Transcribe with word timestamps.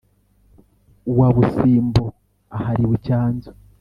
Uwa 1.11 1.27
Busimbo 1.35 2.03
aharirwe 2.57 2.93
icyanzu 2.99 3.49